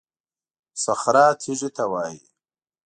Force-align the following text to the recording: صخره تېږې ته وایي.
صخره 0.83 1.25
تېږې 1.41 1.69
ته 1.75 1.83
وایي. 1.91 2.21